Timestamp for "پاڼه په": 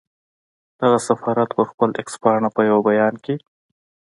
2.21-2.61